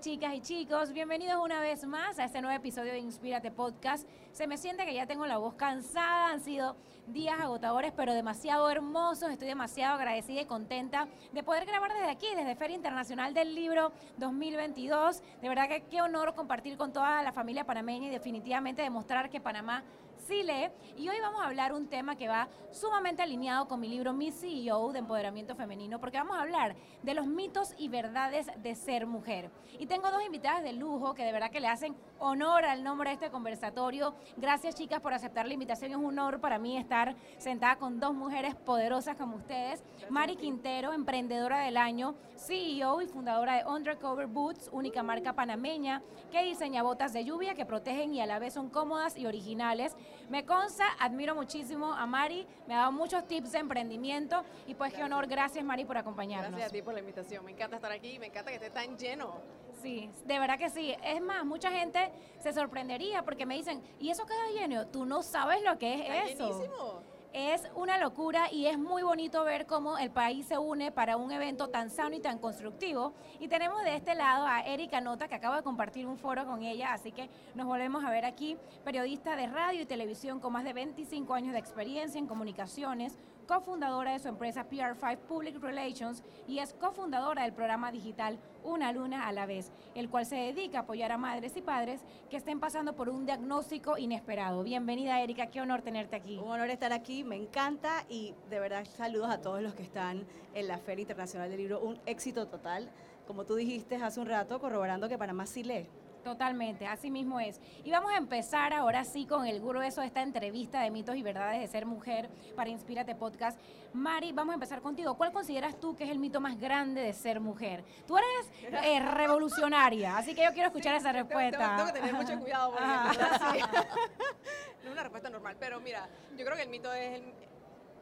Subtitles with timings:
[0.00, 4.08] Chicas y chicos, bienvenidos una vez más a este nuevo episodio de Inspírate Podcast.
[4.30, 6.76] Se me siente que ya tengo la voz cansada, han sido
[7.08, 12.28] días agotadores pero demasiado hermosos, estoy demasiado agradecida y contenta de poder grabar desde aquí,
[12.36, 15.20] desde Feria Internacional del Libro 2022.
[15.42, 19.40] De verdad que qué honor compartir con toda la familia panameña y definitivamente demostrar que
[19.40, 19.82] Panamá
[20.26, 20.70] sí lee.
[20.96, 24.30] Y hoy vamos a hablar un tema que va sumamente alineado con mi libro Mi
[24.30, 29.06] CEO de Empoderamiento Femenino, porque vamos a hablar de los mitos y verdades de ser
[29.06, 29.50] mujer.
[29.78, 33.10] Y tengo dos invitadas de lujo que de verdad que le hacen honor al nombre
[33.10, 34.14] de este conversatorio.
[34.36, 35.90] Gracias chicas por aceptar la invitación.
[35.90, 39.82] Es un honor para mí estar sentada con dos mujeres poderosas como ustedes.
[40.10, 46.42] Mari Quintero, emprendedora del año, CEO y fundadora de Undercover Boots, única marca panameña que
[46.42, 49.96] diseña botas de lluvia que protegen y a la vez son cómodas y originales.
[50.28, 54.92] Me consta, admiro muchísimo a Mari, me ha dado muchos tips de emprendimiento y pues
[54.92, 56.50] qué honor, gracias Mari por acompañarnos.
[56.50, 58.96] Gracias a ti por la invitación, me encanta estar aquí, me encanta que esté tan
[58.96, 59.34] lleno.
[59.80, 60.94] Sí, de verdad que sí.
[61.04, 64.86] Es más, mucha gente se sorprendería porque me dicen, ¿y eso queda lleno?
[64.88, 66.48] Tú no sabes lo que es Está eso.
[66.48, 67.02] llenísimo.
[67.34, 71.30] Es una locura y es muy bonito ver cómo el país se une para un
[71.30, 73.12] evento tan sano y tan constructivo.
[73.38, 76.62] Y tenemos de este lado a Erika Nota, que acabo de compartir un foro con
[76.62, 78.56] ella, así que nos volvemos a ver aquí.
[78.82, 84.12] Periodista de radio y televisión con más de 25 años de experiencia en comunicaciones, cofundadora
[84.12, 89.32] de su empresa PR5 Public Relations y es cofundadora del programa digital Una Luna a
[89.32, 92.94] la vez, el cual se dedica a apoyar a madres y padres que estén pasando
[92.94, 94.62] por un diagnóstico inesperado.
[94.62, 96.36] Bienvenida Erika, qué honor tenerte aquí.
[96.36, 100.26] Un honor estar aquí, me encanta y de verdad saludos a todos los que están
[100.52, 101.80] en la Feria Internacional del Libro.
[101.80, 102.90] Un éxito total,
[103.26, 105.88] como tú dijiste hace un rato, corroborando que Panamá sí lee.
[106.28, 107.58] Totalmente, así mismo es.
[107.84, 111.22] Y vamos a empezar ahora sí con el grueso de esta entrevista de mitos y
[111.22, 113.58] verdades de ser mujer para Inspírate Podcast.
[113.94, 115.16] Mari, vamos a empezar contigo.
[115.16, 117.82] ¿Cuál consideras tú que es el mito más grande de ser mujer?
[118.06, 121.58] Tú eres eh, revolucionaria, así que yo quiero escuchar esa Tengo- respuesta.
[121.58, 123.24] Tengo, tengo que tener mucho cuidado porque
[123.54, 123.64] sí.
[124.82, 127.32] no es una respuesta normal, pero mira, yo creo que el mito es el,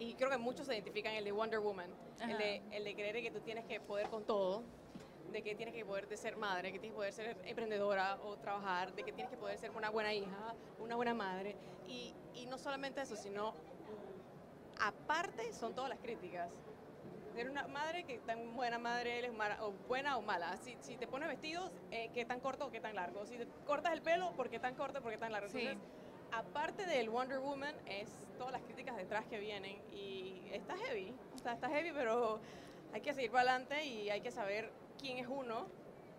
[0.01, 1.91] y creo que muchos se identifican el de Wonder Woman,
[2.23, 4.65] el de, el de creer que tú tienes que poder con todo,
[5.33, 8.37] de que tienes que poder de ser madre, que tienes que poder ser emprendedora o
[8.37, 11.57] trabajar, de que tienes que poder ser una buena hija, una buena madre,
[11.87, 13.55] y, y no solamente eso, sino
[14.81, 16.53] aparte son todas las críticas.
[17.35, 20.57] Ser una madre, que tan buena madre eres, o buena o mala.
[20.57, 23.27] Si, si te pones vestidos, eh, qué tan corto o qué tan largo.
[23.27, 25.51] Si te cortas el pelo, ¿por qué tan corto o por qué tan largo?
[25.51, 25.67] Sí.
[25.67, 25.87] Entonces,
[26.33, 29.83] aparte del Wonder Woman, es todas las críticas detrás que vienen.
[29.93, 32.41] Y está heavy, o sea, está heavy, pero
[32.95, 35.67] hay que seguir para adelante y hay que saber quién es uno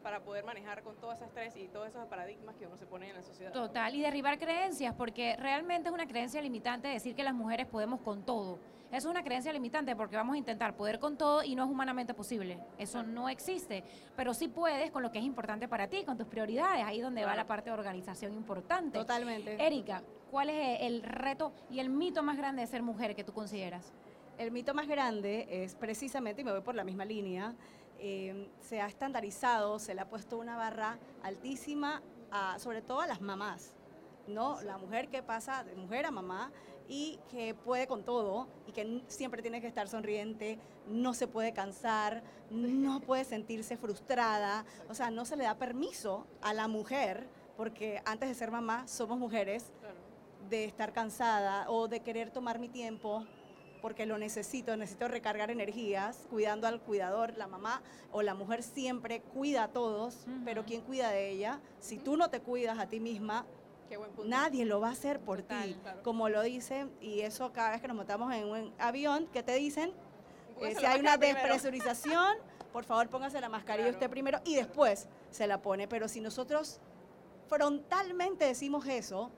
[0.04, 3.10] para poder manejar con todo ese estrés y todos esos paradigmas que uno se pone
[3.10, 3.52] en la sociedad.
[3.52, 8.00] Total, y derribar creencias, porque realmente es una creencia limitante decir que las mujeres podemos
[8.02, 8.58] con todo.
[8.90, 12.14] Es una creencia limitante porque vamos a intentar poder con todo y no es humanamente
[12.14, 12.58] posible.
[12.78, 13.84] Eso no existe.
[14.16, 16.86] Pero sí puedes con lo que es importante para ti, con tus prioridades.
[16.86, 18.98] Ahí donde va la parte de organización importante.
[18.98, 19.62] Totalmente.
[19.62, 23.34] Erika, ¿cuál es el reto y el mito más grande de ser mujer que tú
[23.34, 23.92] consideras?
[24.38, 27.56] El mito más grande es precisamente, y me voy por la misma línea,
[28.00, 33.08] eh, se ha estandarizado, se le ha puesto una barra altísima, a, sobre todo a
[33.08, 33.74] las mamás,
[34.28, 34.62] ¿no?
[34.62, 36.52] La mujer que pasa de mujer a mamá
[36.90, 41.54] y que puede con todo y que siempre tiene que estar sonriente, no se puede
[41.54, 47.28] cansar, no puede sentirse frustrada, o sea, no se le da permiso a la mujer,
[47.56, 49.72] porque antes de ser mamá somos mujeres,
[50.50, 53.26] de estar cansada o de querer tomar mi tiempo
[53.82, 59.22] porque lo necesito, necesito recargar energías, cuidando al cuidador, la mamá o la mujer siempre
[59.22, 61.60] cuida a todos, pero ¿quién cuida de ella?
[61.80, 63.46] Si tú no te cuidas a ti misma,
[63.90, 64.30] Qué buen punto.
[64.30, 66.04] nadie lo va a hacer por Total, ti, claro.
[66.04, 69.54] como lo dicen, y eso cada vez que nos montamos en un avión, ¿qué te
[69.54, 69.94] dicen?
[70.60, 72.36] Eh, si hay una despresurización,
[72.74, 73.98] por favor póngase la mascarilla Claro.
[73.98, 75.88] usted primero y después se la pone.
[75.88, 76.80] Pero si nosotros
[77.48, 79.32] frontalmente decimos eso,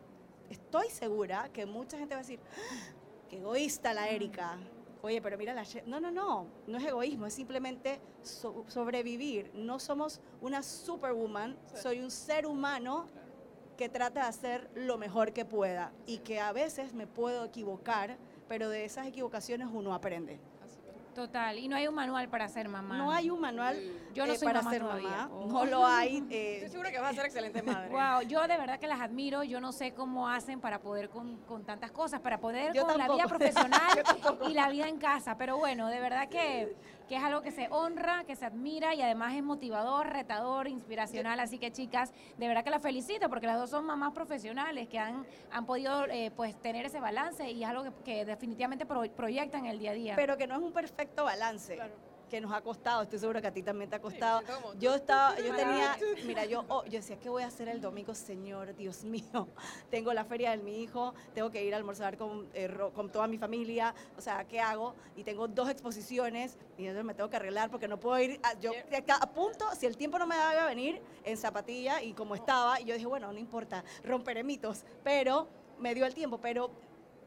[0.49, 2.93] estoy segura que mucha gente va a decir, "Ah,
[3.29, 4.57] qué egoísta la Erika.
[5.01, 5.63] Oye, pero mira la...
[5.63, 5.83] She-".
[5.85, 9.51] No, no, no, no es egoísmo, es simplemente so- sobrevivir.
[9.53, 13.07] No somos una superwoman, soy un ser humano
[13.77, 18.17] que trata de hacer lo mejor que pueda y que a veces me puedo equivocar,
[18.49, 20.39] pero de esas equivocaciones uno aprende.
[21.19, 22.97] Total, y no hay un manual para ser mamá.
[22.97, 23.77] No hay un manual
[24.13, 25.09] Yo no eh, soy para mamá ser todavía.
[25.09, 25.47] mamá, Oh.
[25.51, 26.23] no lo hay.
[26.31, 27.89] eh, Estoy segura que vas a ser excelente madre.
[27.89, 31.35] Wow, yo de verdad que las admiro, yo no sé cómo hacen para poder con,
[31.39, 34.01] con tantas cosas, para poder Yo con la vida profesional
[34.47, 36.73] y la vida en casa, pero bueno, de verdad que,
[37.09, 41.39] que es algo que se honra, que se admira y además es motivador, retador, inspiracional,
[41.39, 44.99] así que chicas, de verdad que las felicito porque las dos son mamás profesionales que
[44.99, 49.01] han, han podido eh, pues tener ese balance y es algo que, que definitivamente pro-
[49.15, 50.13] proyectan el día a día.
[50.15, 51.75] pero que no es un perfecto balance.
[51.75, 51.93] Claro.
[52.29, 54.41] Que nos ha costado, estoy segura que a ti también te ha costado.
[54.79, 58.13] yo estaba, yo tenía, mira, yo, oh, yo decía, ¿qué voy a hacer el domingo,
[58.13, 58.75] señor?
[58.75, 59.47] Dios mío,
[59.89, 63.27] tengo la feria de mi hijo, tengo que ir a almorzar con, eh, con toda
[63.27, 64.95] mi familia, o sea, ¿qué hago?
[65.15, 68.57] Y tengo dos exposiciones y entonces me tengo que arreglar porque no puedo ir, a,
[68.59, 68.71] yo
[69.19, 72.79] a punto, si el tiempo no me daba a venir en zapatilla y como estaba,
[72.79, 75.47] y yo dije, bueno, no importa, romperé mitos, pero
[75.79, 76.69] me dio el tiempo, pero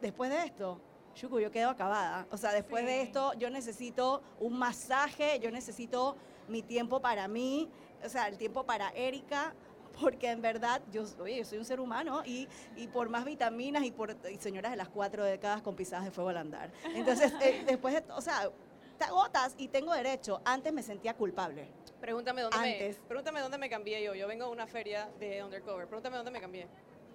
[0.01, 0.81] después de esto,
[1.15, 2.27] Shuku, yo quedo acabada.
[2.31, 6.17] O sea, después de esto, yo necesito un masaje, yo necesito
[6.49, 7.69] mi tiempo para mí,
[8.05, 9.55] o sea, el tiempo para Erika,
[10.01, 13.85] porque en verdad yo, oye, yo soy un ser humano y, y por más vitaminas
[13.85, 16.71] y por y señoras de las cuatro décadas con pisadas de fuego al andar.
[16.95, 18.51] Entonces, eh, después de, o sea,
[18.99, 20.41] te agotas y tengo derecho.
[20.45, 21.69] Antes me sentía culpable.
[22.01, 22.99] Pregúntame dónde, Antes.
[22.99, 24.15] me, pregúntame dónde me cambié yo.
[24.15, 25.87] Yo vengo de una feria de undercover.
[25.87, 26.67] Pregúntame dónde me cambié.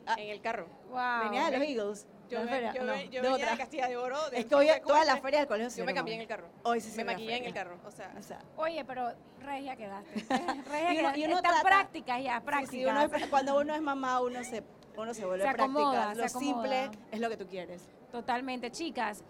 [0.08, 0.16] Ah.
[0.18, 0.68] En el carro.
[0.90, 1.24] Wow.
[1.26, 2.08] Venía de los Eagles.
[2.30, 3.52] Yo, ve- feria, yo, no, ve- yo de venía otra.
[3.52, 4.30] de Castilla de Oro.
[4.30, 5.22] de Es que hoy de toda la Corte.
[5.22, 6.50] feria del colegio Yo me cambié en el carro.
[6.64, 7.78] Hoy sí se Me maquillé en el carro.
[7.86, 10.14] O sea, O sea, Oye, pero regia quedaste.
[10.70, 11.20] Regia Y uno- quedaste.
[11.20, 12.70] y uno trata- prácticas ya, Sí, prácticas.
[12.72, 14.64] sí, uno es- cuando uno es mamá, uno se,
[14.98, 16.24] uno se vuelve Se acomoda, práctica.
[16.24, 17.88] Lo simple es lo que tú quieres.
[18.12, 19.24] Totalmente, chicas.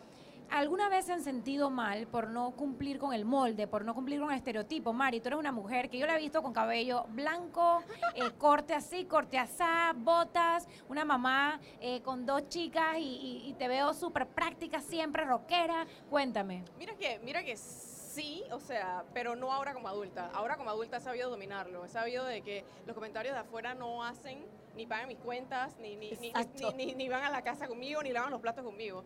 [0.49, 4.19] ¿Alguna vez se han sentido mal por no cumplir con el molde, por no cumplir
[4.21, 4.94] con el estereotipo?
[4.94, 7.83] Mari, tú eres una mujer que yo la he visto con cabello blanco,
[8.15, 13.53] eh, corte así, corte asá, botas, una mamá eh, con dos chicas y, y- y
[13.53, 15.85] te veo súper práctica siempre, rockera.
[16.09, 16.63] Cuéntame.
[16.77, 20.29] Mira que, mira que sí, o sea, pero no ahora como adulta.
[20.33, 21.83] Ahora como adulta he sabido dominarlo.
[21.85, 24.45] He sabido de que los comentarios de afuera no hacen,
[24.75, 26.71] ni pagan mis cuentas, ni, ni, ni, Exacto.
[26.71, 29.03] ni, ni- ni van a la casa conmigo, ni lavan los platos conmigo.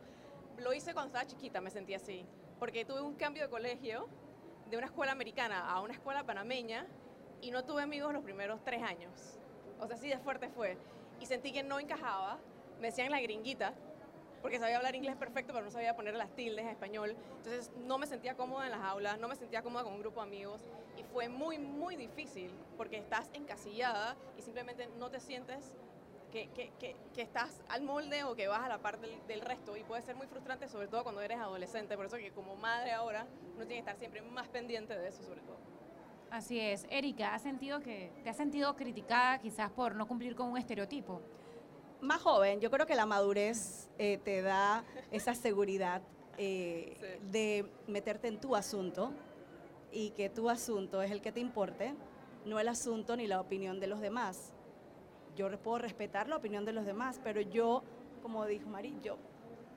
[0.61, 2.23] Lo hice cuando estaba chiquita, me sentí así.
[2.59, 4.07] Porque tuve un cambio de colegio
[4.69, 6.85] de una escuela americana a una escuela panameña
[7.41, 9.39] y no tuve amigos los primeros tres años.
[9.79, 10.77] O sea, así de fuerte fue.
[11.19, 12.37] Y sentí que no encajaba.
[12.79, 13.73] Me decían la gringuita,
[14.43, 17.15] porque sabía hablar inglés perfecto, pero no sabía poner las tildes en español.
[17.37, 20.21] Entonces no me sentía cómoda en las aulas, no me sentía cómoda con un grupo
[20.21, 20.61] de amigos
[20.95, 25.75] y fue muy, muy difícil porque estás encasillada y simplemente no te sientes
[26.31, 29.41] que, que- que- que estás al molde o que vas a la par del, del
[29.41, 31.95] resto y puede ser muy frustrante, sobre todo cuando eres adolescente.
[31.97, 35.23] Por eso que como madre ahora uno tiene que estar siempre más pendiente de eso,
[35.23, 35.57] sobre todo.
[36.29, 36.85] Así es.
[36.89, 41.21] Erika, ¿has sentido que te has sentido criticada quizás por no cumplir con un estereotipo?
[41.99, 46.01] Más joven, yo creo que la madurez eh, te da esa seguridad
[46.37, 47.27] eh, Sí.
[47.29, 49.11] de meterte en tu asunto
[49.91, 51.93] y que tu asunto es el que te importe,
[52.45, 54.53] no el asunto ni la opinión de los demás.
[55.35, 57.83] Yo puedo respetar la opinión de los demás, pero yo,
[58.21, 59.17] como dijo Mari, yo,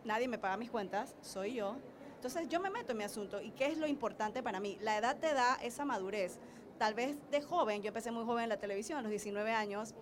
[0.05, 1.77] nadie me paga mis cuentas, soy yo.
[2.17, 3.41] Entonces yo me meto en mi asunto.
[3.41, 4.79] ¿Y qué es lo importante para mí?
[4.81, 6.39] La edad te da esa madurez.
[6.79, 9.95] Tal vez de joven, yo empecé muy joven en la televisión, a los 19 años,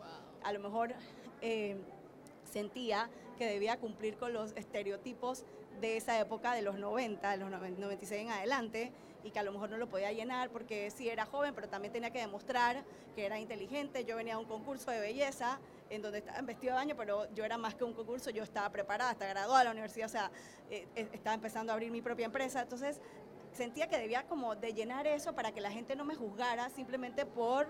[0.43, 0.94] a lo mejor
[1.40, 1.76] eh,
[2.50, 5.44] sentía que debía cumplir con los estereotipos
[5.81, 8.93] de esa época de los 90, de los 90, 96 en adelante,
[9.24, 11.92] y que a lo mejor no lo podía llenar porque sí era joven, pero también
[11.92, 12.84] tenía que demostrar
[13.14, 14.04] que era inteligente.
[14.04, 15.60] Yo venía a un concurso de belleza
[15.90, 18.42] en donde estaba en vestido de baño, pero yo era más que un concurso, yo
[18.42, 20.30] estaba preparada, hasta graduada de la universidad, o sea,
[20.70, 23.00] eh, eh, estaba empezando a abrir mi propia empresa, entonces
[23.52, 27.26] sentía que debía como de llenar eso para que la gente no me juzgara simplemente
[27.26, 27.69] por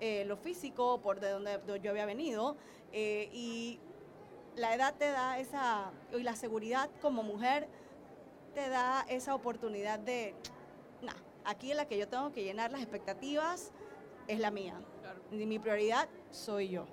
[0.00, 2.56] eh, lo físico, por de donde de yo había venido,
[2.92, 3.80] y
[4.54, 7.68] la edad te da esa, y la seguridad como mujer
[8.54, 10.34] te da esa oportunidad de,
[11.44, 13.72] aquí la que yo tengo que llenar las expectativas
[14.28, 14.80] es la mía.
[15.00, 15.20] Claro.
[15.30, 16.86] Mi prioridad soy yo.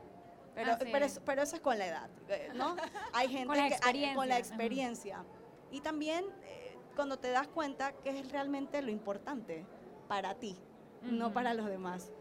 [0.56, 1.12] Pero, Así pero, es.
[1.14, 2.76] eso, pero eso es con la edad, eh, ¿no?
[3.14, 5.24] Hay gente Con la que hay- con la experiencia, ajá.
[5.24, 5.26] experiencia.
[5.72, 9.66] Y también eh, cuando te das cuenta que es realmente lo importante
[10.08, 10.58] para ti,
[11.04, 12.12] no para los demás,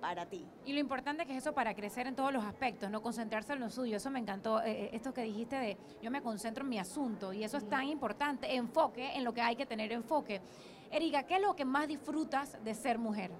[0.00, 0.46] para ti.
[0.64, 3.60] Y lo importante que es eso para crecer en todos los aspectos, no concentrarse en
[3.60, 3.96] lo suyo.
[3.96, 7.32] Eso me encantó, eh, eh, esto que dijiste de yo me concentro en mi asunto
[7.32, 10.40] y eso es tan importante, enfoque en lo que hay que tener enfoque.
[10.90, 13.30] Erika, ¿qué es lo que más disfrutas de ser mujer?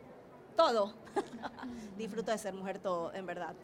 [0.57, 0.95] Todo.
[1.97, 3.55] disfruto de ser mujer todo, en verdad.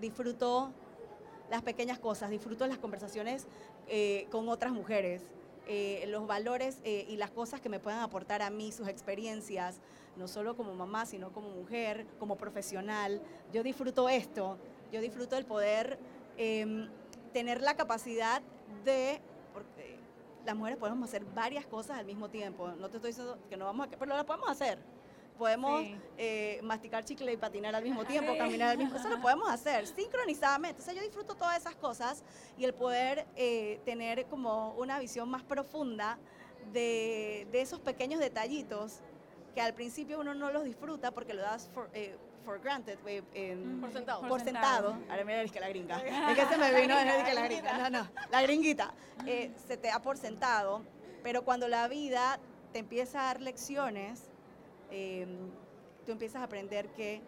[0.00, 0.72] Disfruto
[1.50, 3.46] las pequeñas cosas, disfruto las conversaciones
[3.88, 5.22] eh, con otras mujeres,
[5.66, 9.80] eh, los valores eh, y las cosas que me puedan aportar a mí, sus experiencias,
[10.16, 13.20] no solo como mamá, sino como mujer, como profesional.
[13.52, 14.58] Yo disfruto esto,
[14.92, 15.98] yo disfruto el poder
[16.36, 16.88] em,
[17.32, 18.42] tener la capacidad
[18.84, 19.20] de,
[20.44, 23.64] las mujeres podemos hacer varias cosas al mismo tiempo, no te estoy diciendo que no
[23.66, 24.78] vamos a, pero las podemos hacer.
[25.38, 25.96] Podemos Sí.
[26.18, 28.38] eh, masticar chicle y patinar al mismo tiempo, Sí.
[28.38, 30.82] caminar al mismo Eso lo podemos hacer sincronizadamente.
[30.82, 32.22] O sea, yo disfruto todas esas cosas
[32.58, 36.18] y el poder eh, tener como una visión más profunda
[36.72, 39.00] de, de esos pequeños detallitos
[39.54, 42.98] que al principio uno no los disfruta porque lo das for, eh, for granted,
[43.34, 44.26] en- Por sentado.
[44.28, 44.96] Por sentado.
[45.08, 45.98] Ahora mira, es que la gringa.
[46.30, 47.90] Es que se me vino, es que la gringa.
[47.90, 48.94] No, no, la gringuita.
[49.26, 50.82] Eh, se te da por sentado,
[51.22, 52.38] pero cuando la vida
[52.72, 54.30] te empieza a dar lecciones,
[54.90, 55.26] eh,
[56.06, 57.20] tú empiezas a aprender que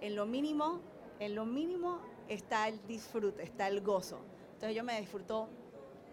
[0.00, 0.80] en lo mínimo,
[1.18, 4.20] en lo mínimo está el disfrute, está el gozo.
[4.54, 5.48] Entonces yo me disfruto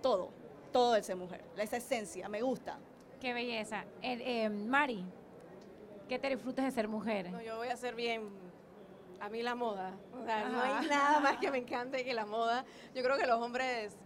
[0.02, 0.32] todo,
[0.72, 2.80] todo de ser mujer, esa esencia, me gusta.
[3.20, 3.84] Qué belleza.
[4.02, 5.04] Eh, eh, Mari,
[6.08, 7.32] ¿qué te disfrutas de ser mujer?
[7.32, 8.30] No, yo voy a ser bien.
[9.20, 9.98] A mí la moda.
[10.14, 12.66] O sea, no hay nada más que me encante que la moda.
[12.94, 13.98] Yo creo que los hombres.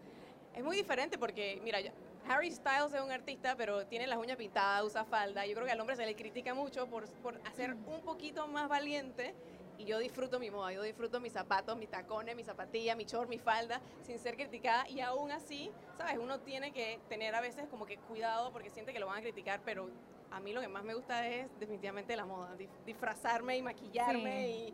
[0.54, 1.80] Es muy diferente porque, mira,
[2.28, 5.46] Harry Styles es un artista, pero tiene las uñas pintadas, usa falda.
[5.46, 8.68] Yo creo que al hombre se le critica mucho por, por hacer un poquito más
[8.68, 9.34] valiente.
[9.78, 13.28] Y yo disfruto mi moda, yo disfruto mis zapatos, mis tacones, mis zapatillas, mi short,
[13.28, 14.88] mi falda, sin ser criticada.
[14.88, 16.20] Y aún así, ¿sabes?
[16.20, 19.22] Uno tiene que tener a veces como que cuidado porque siente que lo van a
[19.22, 19.90] criticar, pero
[20.30, 24.74] a mí lo que más me gusta es definitivamente la moda, disfrazarme y maquillarme y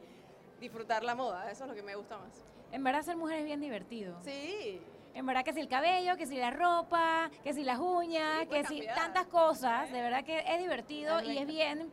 [0.60, 2.46] disfrutar la moda, eso es lo que me gusta más.
[2.72, 4.18] En verdad ser mujer es bien divertido.
[4.24, 4.82] Sí,
[5.14, 8.48] En verdad que si el cabello, que si la ropa, que si las uñas, Sí,
[8.48, 11.92] que si tantas cosas, de verdad que es divertido y es bien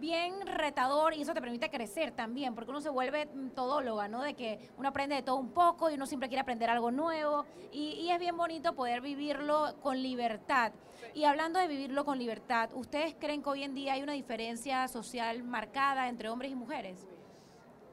[0.00, 4.22] bien retador y eso te permite crecer también, porque uno se vuelve mm, todóloga, ¿no?
[4.22, 7.44] De que uno aprende de todo un poco y uno siempre quiere aprender algo nuevo
[7.70, 10.72] y, y es bien bonito poder vivirlo con libertad.
[11.14, 14.88] Y hablando de vivirlo con libertad, ¿ustedes creen que hoy en día hay una diferencia
[14.88, 17.06] social marcada entre hombres y mujeres?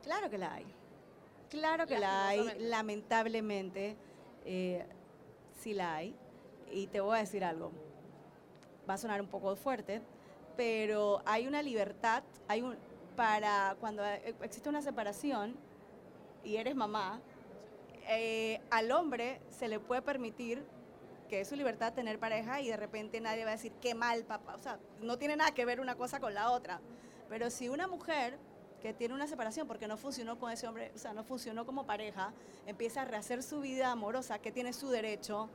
[0.08, 0.66] Claro que la hay.
[1.50, 2.60] Claro que la hay.
[2.60, 3.98] Lamentablemente,
[4.46, 4.86] eh,
[5.60, 6.16] sí la hay.
[6.72, 7.74] Y te voy a decir algo.
[8.90, 10.02] Va a sonar un poco fuerte,
[10.56, 12.78] pero hay una libertad, hay un
[13.18, 15.58] para cuando existe una separación
[16.42, 17.20] y eres mamá,
[18.08, 20.64] eh, al hombre se le puede permitir
[21.28, 24.24] que es su libertad tener pareja y de repente nadie va a decir qué mal
[24.24, 26.80] papá, o sea, no tiene nada que ver una cosa con la otra.
[27.28, 28.38] Pero si una mujer
[28.88, 31.86] que tiene una separación porque no funcionó con ese hombre, o sea, no funcionó como
[31.86, 32.32] pareja,
[32.66, 35.50] empieza a rehacer su vida amorosa, que tiene su derecho,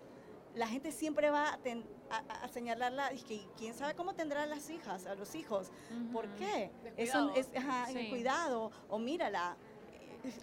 [0.55, 4.51] la gente siempre va a, ten- a- a señalarla, y que quién sabe cómo tendrán
[4.51, 5.71] las hijas, a los hijos.
[6.13, 6.35] ¿Por Ujú.
[6.37, 6.71] qué?
[6.99, 8.11] Eso es ajá, Sí.
[8.11, 9.57] cuidado, o mírala.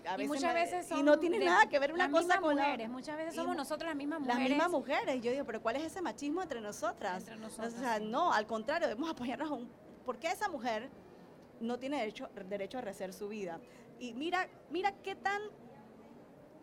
[0.09, 2.11] A y muchas me- veces son y no tiene de nada que ver una las
[2.23, 4.49] cosa con la mujeres, muchas veces somos nosotras las mismas las mujeres.
[4.49, 5.21] mismas mujeres.
[5.21, 7.19] Yo digo, pero ¿cuál es ese machismo entre nosotras?
[7.19, 9.69] Entre nosotras, o sea, no, al contrario, debemos apoyarnos a un...
[10.05, 10.89] ¿Por qué esa mujer
[11.59, 13.59] no tiene derecho, derecho a rehacer su vida?
[13.99, 15.41] Y mira, mira qué tan...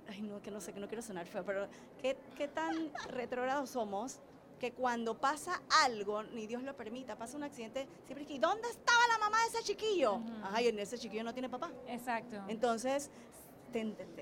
[0.08, 1.66] Ay, no, que no sé, que no quiero sonar feo, pero
[2.00, 4.20] qué, qué tan retrógrados somos
[4.60, 8.38] que cuando pasa algo, ni Dios lo permita, pasa un accidente, siempre es que, ¿y
[8.38, 10.20] dónde estaba la mamá de ese chiquillo?
[10.44, 11.70] Ay, en ese chiquillo no tiene papá.
[11.88, 12.36] Exacto.
[12.48, 13.10] Entonces,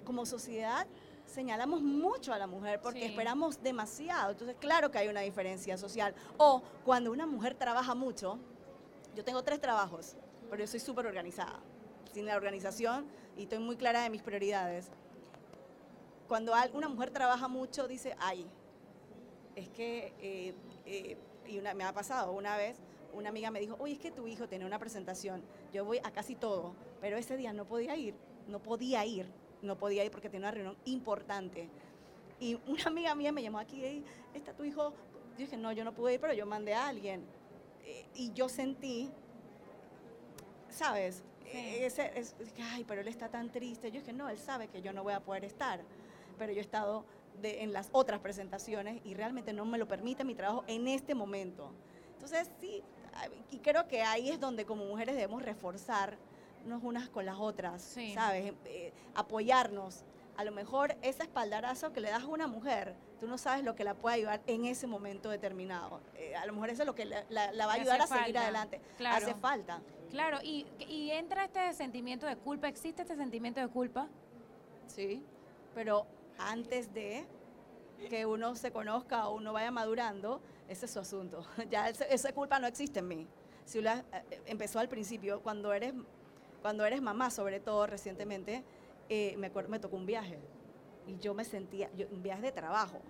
[0.05, 0.87] como sociedad
[1.27, 3.07] señalamos mucho a la mujer porque Sí.
[3.07, 4.33] esperamos demasiado.
[4.33, 6.15] Entonces, claro que hay una diferencia social.
[6.37, 8.39] O cuando una mujer trabaja mucho,
[9.15, 10.17] yo tengo tres trabajos,
[10.51, 11.61] pero yo soy súper organizada.
[12.13, 14.91] Sin la organización y estoy muy clara de mis prioridades.
[16.29, 18.47] Cuando una mujer trabaja mucho, dice, ay,
[19.57, 20.55] es que, eh,
[20.87, 22.79] eh, y me ha pasado una vez,
[23.13, 26.11] una amiga me dijo, oye, es que tu hijo tiene una presentación, yo voy a
[26.11, 28.15] casi todo, pero ese día no podía ir,
[28.49, 29.27] no podía ir,
[29.63, 31.69] no podía ir porque tenía una reunión importante.
[32.41, 34.93] Y una amiga mía me llamó aquí, "Ey, ¿está tu hijo?
[35.33, 37.25] Yo dije, no, yo no pude ir, pero yo mandé a alguien.
[37.85, 39.11] Eh, y yo sentí,
[40.75, 41.23] ¿sabes?
[41.47, 43.91] Eh, Ese, es, es que, ay, pero él está tan triste.
[43.91, 45.81] Yo dije, no, él sabe que yo no voy a poder estar.
[46.39, 47.05] Pero yo he estado
[47.41, 51.15] de- en las otras presentaciones y realmente no me lo permite mi trabajo en este
[51.15, 51.71] momento.
[52.15, 52.83] Entonces, sí,
[53.51, 58.13] y creo que ahí es donde como mujeres debemos reforzarnos unas con las otras, Sí.
[58.15, 58.53] ¿sabes?
[58.65, 60.03] Eh, apoyarnos.
[60.37, 63.77] A lo mejor ese espaldarazo que le das a una mujer, tú no sabes lo
[63.77, 66.01] que la puede ayudar en ese momento determinado.
[66.17, 68.07] Eh, a lo mejor eso es lo que la, la- la va a ayudar a
[68.07, 68.81] seguir falta, adelante.
[68.97, 69.25] claro.
[69.27, 69.81] Hace falta.
[70.11, 74.09] Claro, y, y entra este sentimiento de culpa, ¿existe este sentimiento de culpa?
[74.89, 75.23] Sí,
[75.75, 76.07] pero
[76.39, 77.25] antes de
[78.09, 81.47] que uno se conozca o uno vaya madurando, ese es su asunto.
[81.71, 83.27] Ya ese- esa culpa no existe en mí.
[83.65, 85.95] Si la, eh, empezó al principio, cuando eres,
[86.61, 88.63] cuando eres mamá, sobre todo recientemente,
[89.09, 90.39] eh, me, acuerdo- me tocó un viaje
[91.07, 93.01] y yo me sentía, yo- un viaje de trabajo.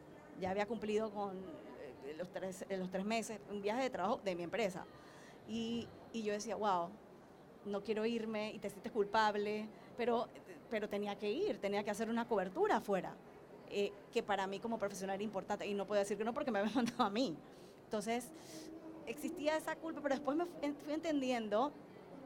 [0.40, 1.36] Ya había cumplido con
[2.04, 4.84] eh, los, tres, eh, los tres meses, un viaje de trabajo de mi empresa.
[5.48, 6.88] Y, y yo decía, wow,
[7.66, 10.28] no quiero irme y te sientes culpable, pero,
[10.70, 13.14] pero tenía que ir, tenía que hacer una cobertura afuera,
[13.70, 16.50] eh, que para mí como profesional era importante y no puedo decir que no porque
[16.50, 17.36] me había mandado a mí.
[17.84, 18.30] Entonces,
[19.06, 21.72] existía esa culpa, pero después me fu- fui entendiendo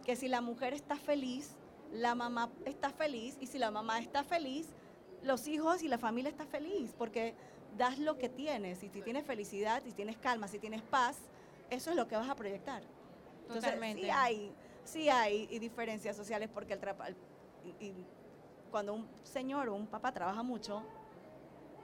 [0.05, 1.55] que si la mujer está feliz,
[1.93, 4.69] la mamá está feliz y si la mamá está feliz,
[5.23, 7.35] los hijos y la familia está feliz, porque
[7.77, 11.17] das lo que tienes y si tienes felicidad, si tienes calma, si tienes paz,
[11.71, 12.83] eso es lo que vas a proyectar.
[13.43, 14.03] Entonces, Totalmente.
[14.03, 14.53] sí hay,
[14.85, 17.17] sí hay y diferencias sociales porque el trapa- el-
[17.81, 18.07] y-
[18.71, 20.83] cuando un señor o un papá trabaja mucho,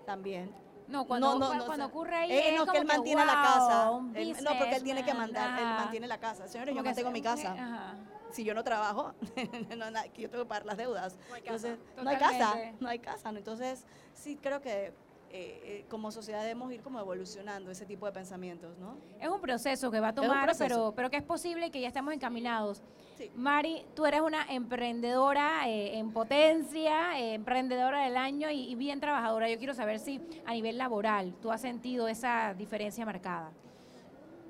[0.05, 0.51] también
[0.87, 2.87] No, cuando, no, no, cuando o sea, ocurre ahí eh, es no, que como él
[2.87, 3.91] mantiene la wow, casa.
[3.91, 6.47] un Él- no, porque él tiene que mandar, él mantiene la casa.
[6.47, 7.53] Señores, Como yo que mantengo mi casa.
[7.53, 7.95] Ajá.
[8.35, 9.15] Si yo no trabajo,
[9.79, 11.17] no, na- que yo tengo que pagar las deudas.
[11.29, 11.69] No hay casa.
[11.69, 13.33] Entonces, no hay casa, no hay casa.
[13.33, 13.39] ¿no?
[13.39, 14.93] Entonces, sí creo que eh,
[15.31, 18.97] eh, como sociedad debemos ir como evolucionando ese tipo de pensamientos, ¿no?
[19.21, 21.89] Es un proceso que va a tomar, pero, pero que es posible y que ya
[21.89, 22.83] estamos encaminados.
[23.19, 23.31] Sí.
[23.37, 28.99] Mari, tú eres una emprendedora eh, en potencia, eh, emprendedora del año y, y bien
[29.01, 29.49] trabajadora.
[29.49, 33.51] Yo quiero saber si a nivel laboral tú has sentido esa diferencia marcada.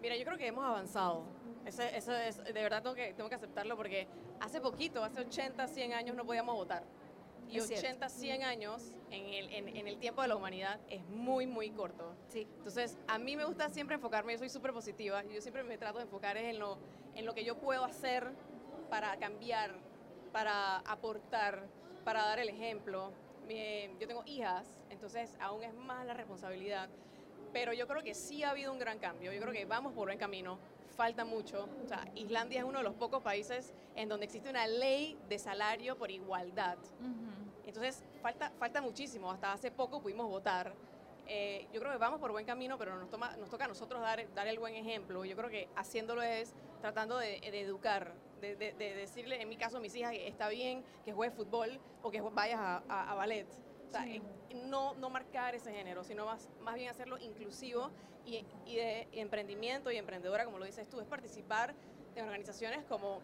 [0.02, 1.22] Mira, yo creo que hemos avanzado.
[1.66, 4.06] Eso, eso es, de verdad tengo que, tengo que aceptarlo porque
[4.40, 6.82] hace poquito, hace 80, 100 años no podíamos votar.
[7.48, 7.86] Y Es cierto.
[7.86, 11.70] 80, 100 años en el, en, en el tiempo de la humanidad es muy, muy
[11.70, 12.14] corto.
[12.28, 12.46] Sí.
[12.56, 15.98] Entonces, a mí me gusta siempre enfocarme, yo soy súper positiva, yo siempre me trato
[15.98, 16.78] de enfocar en lo,
[17.14, 18.30] en lo que yo puedo hacer
[18.90, 19.72] para cambiar,
[20.32, 21.66] para aportar,
[22.04, 23.12] para dar el ejemplo.
[24.00, 26.88] Yo tengo hijas, entonces aún es más la responsabilidad,
[27.52, 30.06] pero yo creo que sí ha habido un gran cambio, yo creo que vamos por
[30.06, 30.58] buen camino,
[30.96, 31.68] falta mucho.
[31.84, 35.38] O sea, Islandia es uno de los pocos países en donde existe una ley de
[35.38, 36.78] salario por igualdad.
[37.66, 39.30] Entonces, falta, falta muchísimo.
[39.30, 40.72] Hasta hace poco pudimos votar.
[41.26, 44.00] Eh, yo creo que vamos por buen camino, pero nos, toma, nos toca a nosotros
[44.02, 45.24] dar, dar el buen ejemplo.
[45.24, 49.56] Yo creo que haciéndolo es tratando de, de educar, de, de- de decirle, en mi
[49.56, 53.12] caso a mis hijas, que está bien que juegues fútbol o que vayas a, a-
[53.12, 53.46] a ballet.
[53.94, 54.20] Sea, Sí.
[54.66, 57.90] no, no marcar ese género, sino más, más bien hacerlo inclusivo
[58.26, 61.74] y, y de y emprendimiento y emprendedora, como lo dices tú, es participar
[62.16, 63.20] en organizaciones como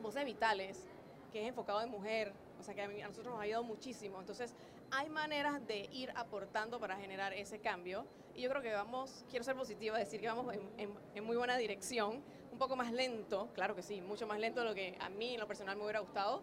[0.00, 0.86] Voces Vitales,
[1.32, 3.64] que es enfocado en mujer, o sea que a, mí- a nosotros nos ha ayudado
[3.64, 4.18] muchísimo.
[4.18, 4.54] Entonces,
[4.90, 8.06] hay maneras de ir aportando para generar ese cambio.
[8.34, 11.36] Y yo creo que vamos, quiero ser positiva, decir que vamos en, en- en muy
[11.36, 12.22] buena dirección,
[12.52, 15.34] un poco más lento, claro que sí, mucho más lento de lo que a mí
[15.34, 16.42] en lo personal me hubiera gustado,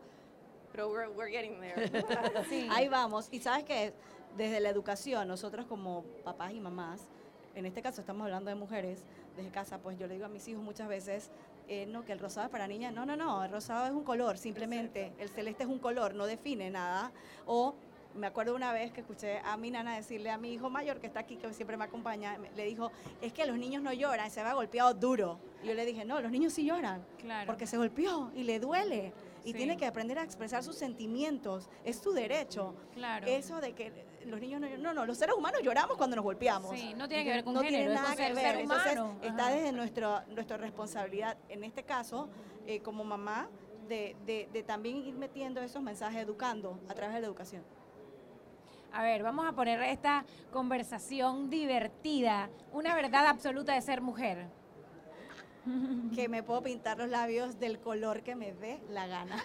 [0.76, 1.90] pero we're, we're getting there.
[2.50, 2.68] Sí.
[2.72, 3.30] Ahí vamos.
[3.32, 3.94] Y sabes que
[4.36, 7.02] desde la educación, nosotros como papás y mamás,
[7.56, 9.04] en este caso estamos hablando de mujeres,
[9.38, 11.32] desde casa, pues yo le digo a mis hijos muchas veces,
[11.70, 12.94] eh, no, que el rosado es para niñas.
[12.94, 15.14] No, no, no, el rosado es un color, simplemente.
[15.18, 17.12] El celeste es un color, no define nada.
[17.46, 17.76] O
[18.14, 21.08] me acuerdo una vez que escuché a mi nana decirle a mi hijo mayor, que
[21.08, 24.30] está aquí, que siempre me acompaña, me- le dijo, es que los niños no lloran,
[24.30, 25.40] se va golpeado duro.
[25.64, 27.48] Y yo le dije, no, los niños sí lloran, Claro.
[27.48, 29.14] porque se golpeó y le duele.
[29.46, 29.58] Y Sí.
[29.58, 32.76] tiene que aprender a expresar sus sentimientos, es su derecho.
[32.96, 33.28] Claro.
[33.28, 33.92] Eso de que
[34.26, 36.72] los niños no, no, no, los seres humanos lloramos cuando nos golpeamos.
[36.78, 38.56] Sí, no tiene que ver con no género, tiene nada que ver.
[38.58, 42.28] Entonces, está desde nuestro, nuestra responsabilidad, en este caso,
[42.66, 43.48] eh, como mamá,
[43.88, 47.64] de, de- de también ir metiendo esos mensajes, educando a través de la educación.
[48.92, 52.50] A ver, vamos a poner esta conversación divertida.
[52.72, 54.48] Una verdad absoluta de ser mujer.
[56.14, 59.44] Que me puedo pintar los labios del color que me dé la gana.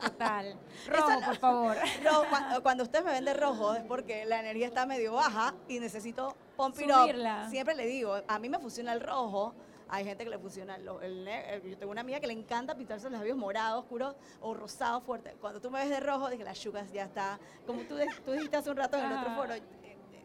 [0.00, 0.56] Total.
[0.88, 1.76] Rojo, por favor.
[2.04, 5.78] Rojo, cuando, cuando usted me vende rojo es porque la energía está medio baja y
[5.78, 6.34] necesito.
[6.56, 7.48] Subirla.
[7.50, 9.54] Siempre le digo, a mí me funciona el rojo.
[9.88, 11.68] Hay gente que le funciona el, el negro.
[11.68, 15.34] Yo tengo una amiga que le encanta pintarse los labios morados, oscuros o rosados fuertes.
[15.38, 17.38] Cuando tú me ves de rojo, dije, las chugas ya está.
[17.66, 19.36] Como tú, tú dijiste hace un rato en el otro Ajá.
[19.36, 19.54] foro,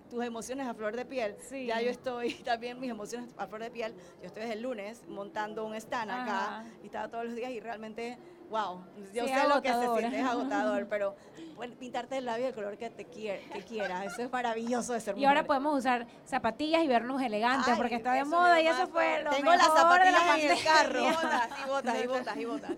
[0.10, 1.36] tus emociones a flor de piel.
[1.50, 1.66] Sí.
[1.68, 3.94] Ya yo estoy también, mis emociones a flor de piel.
[4.22, 6.64] Yo estoy desde el lunes montando un stand acá Ajá.
[6.84, 8.18] y estaba todos los días y realmente,
[8.50, 8.82] wow,
[9.14, 10.00] yo Sí, sé lo que se agotador.
[10.00, 11.16] siente, es agotador, pero
[11.56, 15.18] bueno, pintarte el labio del color que te que quieras, eso es maravilloso de ser
[15.18, 15.48] Y ahora mujer.
[15.48, 19.32] podemos usar zapatillas y vernos elegantes Ay, porque está de moda y eso fue lo
[19.32, 21.04] Tengo las mejor de la zapatillas en el carro.
[21.04, 22.72] botas, y botas, y botas, y botas.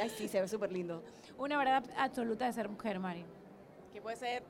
[0.00, 1.02] Ay, sí, se ve súper lindo.
[1.38, 3.24] Una verdad absoluta de ser mujer, Mari.
[3.92, 4.42] Que puede ser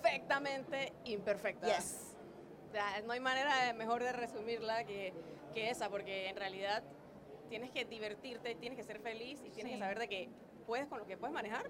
[0.00, 1.66] perfectamente imperfecta.
[1.66, 2.16] Yes.
[2.68, 5.12] O sea, no hay manera mejor de resumirla que,
[5.52, 6.82] que esa, porque en realidad
[7.48, 9.78] tienes que divertirte, tienes que ser feliz y tienes Sí.
[9.78, 10.28] que saber de que
[10.66, 11.68] puedes con lo que puedes manejar,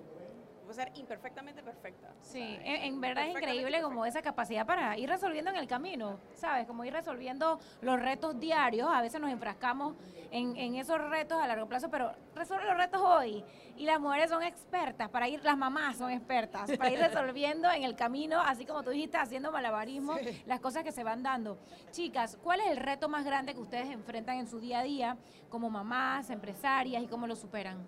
[0.74, 2.08] ser imperfectamente perfecta.
[2.08, 5.56] O Sí, sea, en, en verdad es increíble como esa capacidad para ir resolviendo en
[5.56, 6.66] el camino, ¿sabes?
[6.66, 8.88] Como ir resolviendo los retos diarios.
[8.92, 9.96] A veces nos enfrascamos
[10.30, 13.44] en, en esos retos a largo plazo, pero resuelve los retos hoy.
[13.76, 17.84] Y las mujeres son expertas para ir, las mamás son expertas para ir resolviendo en
[17.84, 21.58] el camino, así como tú dijiste, haciendo malabarismo, las cosas que se van dando.
[21.90, 25.16] Chicas, ¿cuál es el reto más grande que ustedes enfrentan en su día a día
[25.48, 27.86] como mamás, empresarias y cómo lo superan?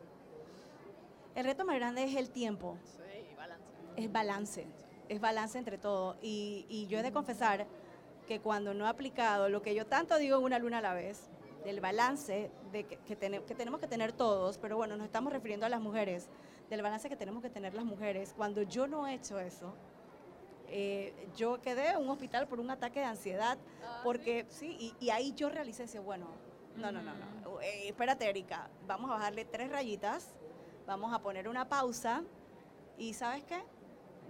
[1.35, 3.65] El reto más grande es el tiempo, Sí, balance.
[3.97, 4.67] es balance,
[5.09, 6.17] es balance entre todo.
[6.23, 7.67] Y, y yo he de confesar
[8.27, 10.95] que cuando no he aplicado lo que yo tanto digo en una luna a la
[10.95, 11.31] vez,
[11.65, 15.33] del balance de que, que tene- que tenemos que tener todos, pero bueno, nos estamos
[15.33, 16.29] refiriendo a las mujeres,
[16.69, 19.75] del balance que tenemos que tener las mujeres, cuando yo no he hecho eso,
[20.69, 23.59] eh, yo quedé en un hospital por un ataque de ansiedad,
[24.03, 26.27] porque sí, y, y ahí yo realicé ese, bueno,
[26.77, 30.35] no, no, no, no, eh, espérate Erika, vamos a bajarle tres rayitas,
[30.87, 32.23] vamos a poner una pausa
[32.99, 33.63] y ¿sabes qué?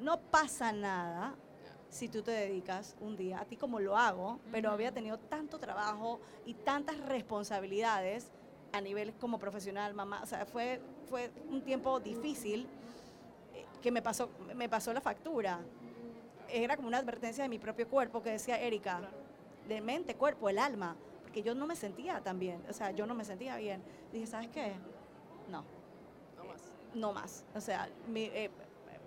[0.01, 1.35] No pasa nada
[1.89, 5.59] si tú te dedicas un día a ti como lo hago, pero había tenido tanto
[5.59, 8.31] trabajo y tantas responsabilidades
[8.73, 12.67] a nivel como profesional, mamá, o sea, fue, fue un tiempo difícil
[13.55, 15.61] eh, que me pasó, me pasó la factura.
[16.49, 19.03] Era como una advertencia de mi propio cuerpo que decía, Erika,
[19.69, 23.07] de mente, cuerpo, el alma, porque yo no me sentía tan bien, o sea, yo
[23.07, 23.83] no me sentía bien.
[24.13, 24.73] Dije, ¿sabes qué?
[25.51, 25.65] No,
[26.95, 27.45] No más.
[27.55, 28.51] O sea, mi- eh,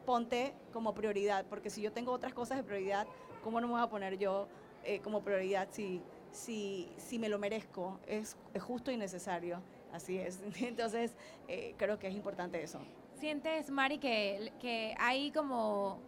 [0.06, 3.08] ponte como prioridad, porque si yo tengo otras cosas de prioridad,
[3.44, 4.48] ¿cómo no me voy a poner yo
[4.84, 8.00] eh, como prioridad si, si, si me lo merezco?
[8.08, 9.62] Es, es justo y necesario.
[9.94, 10.42] Así es.
[10.62, 11.16] Entonces,
[11.48, 12.80] eh, creo que es importante eso.
[13.20, 16.00] ¿Sientes, Mari, que, que hay como...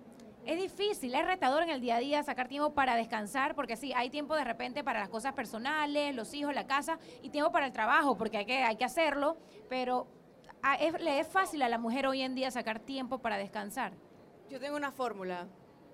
[0.45, 3.91] Es difícil, es retador en el día a día sacar tiempo para descansar, porque sí,
[3.93, 7.65] hay tiempo de repente para las cosas personales, los hijos, la casa, y tiempo para
[7.65, 9.35] el trabajo, porque hay que, hay que hacerlo,
[9.67, 10.07] pero
[10.61, 13.93] a- es- le es fácil a la mujer hoy en día sacar tiempo para descansar.
[14.49, 15.47] Yo tengo una fórmula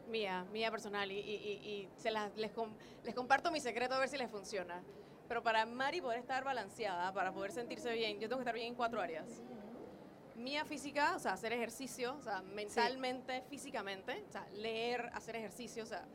[0.09, 2.73] mía, mía personal, y, y- y- se las, les, com-
[3.03, 4.81] les comparto mi secreto a ver si les funciona.
[5.27, 8.67] Pero para Mari poder estar balanceada, para poder sentirse bien, yo tengo que estar bien
[8.67, 9.41] en cuatro áreas.
[10.35, 15.83] Mía física, o sea, hacer ejercicio, o sea, mentalmente, físicamente, o sea, leer, hacer ejercicio,
[15.83, 16.05] o sea,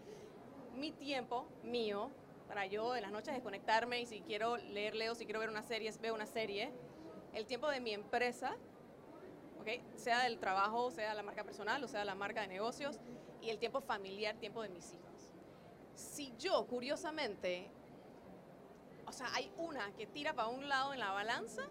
[0.74, 2.11] mi tiempo mío,
[2.46, 5.62] para yo en las noches desconectarme y si quiero leer, leo, si quiero ver una
[5.62, 6.70] serie, veo una serie.
[7.32, 8.56] El tiempo de mi empresa,
[9.60, 9.96] ¿ok?
[9.96, 12.98] sea del trabajo, sea la marca personal o sea la marca de negocios,
[13.40, 15.32] y el tiempo familiar, tiempo de mis hijos.
[15.94, 17.70] Si yo, curiosamente,
[19.06, 21.62] o sea, hay una que tira para un lado en la balanza,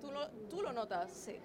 [0.00, 1.10] tú lo, tú lo notas.
[1.12, 1.38] Sí.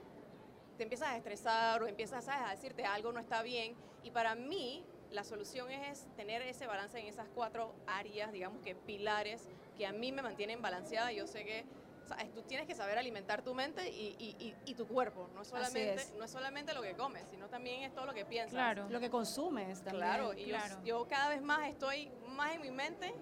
[0.78, 2.42] Te empiezas a estresar o empiezas ¿sabes?
[2.48, 3.76] a decirte algo no está bien.
[4.04, 8.76] Y para mí, la solución es tener ese balance en esas cuatro áreas, digamos que
[8.76, 11.12] pilares, que a mí me mantienen balanceada.
[11.12, 11.66] Yo sé que
[12.08, 12.34] ¿sabes?
[12.34, 15.30] tú tienes que saber alimentar tu mente y, y- y- y tu cuerpo.
[15.34, 16.14] No es, solamente, es.
[16.16, 18.54] no es solamente lo que comes, sino también es todo lo que piensas.
[18.54, 18.88] Claro.
[18.90, 19.96] Lo que consumes también.
[20.04, 20.84] Claro, y yo- Claro.
[20.84, 23.14] Yo, cada vez más estoy más en mi mente,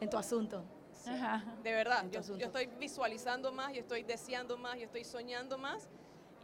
[0.00, 0.64] En tu asunto.
[1.06, 1.42] Ajá.
[1.62, 2.04] de verdad.
[2.10, 2.38] Yo, asunto.
[2.40, 5.88] yo estoy visualizando más, yo estoy deseando más, yo estoy soñando más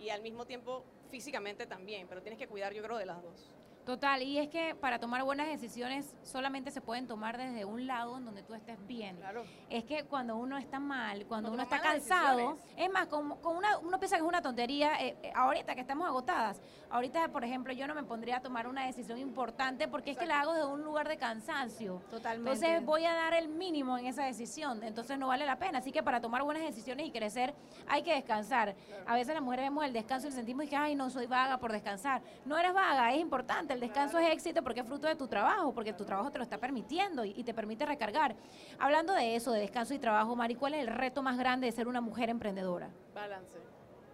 [0.00, 3.50] y al mismo tiempo físicamente también, pero tienes que cuidar yo creo de las dos.
[3.86, 8.16] Total, y es que para tomar buenas decisiones solamente se pueden tomar desde un lado
[8.16, 9.14] en donde tú estés bien.
[9.18, 9.44] Claro.
[9.70, 12.74] Es que cuando uno está mal, cuando No uno está cansado, decisiones.
[12.76, 15.82] es más, como, con una, uno piensa que es una tontería, eh, eh, ahorita que
[15.82, 20.10] estamos agotadas, ahorita, por ejemplo, yo no me pondría a tomar una decisión importante porque
[20.10, 22.02] es que la hago desde un lugar de cansancio.
[22.10, 22.50] Totalmente.
[22.54, 25.78] Entonces voy a dar el mínimo en esa decisión, entonces no vale la pena.
[25.78, 27.54] Así que para tomar buenas decisiones y crecer
[27.86, 28.74] hay que descansar.
[29.06, 31.70] A veces las mujeres vemos el descanso y sentimos que, ay, no soy vaga por
[31.70, 32.20] descansar.
[32.44, 33.75] No eres vaga, es importante.
[33.76, 36.44] El descanso es éxito porque es fruto de tu trabajo, porque tu trabajo te lo
[36.44, 38.34] está permitiendo y, y te permite recargar.
[38.78, 41.72] Hablando de eso, de descanso y trabajo, Mari, ¿cuál es el reto más grande de
[41.72, 42.88] ser una mujer emprendedora?
[43.14, 43.58] Balance.